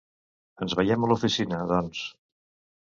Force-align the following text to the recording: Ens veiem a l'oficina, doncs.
Ens 0.65 0.75
veiem 0.79 1.07
a 1.07 1.11
l'oficina, 1.11 1.61
doncs. 1.75 2.05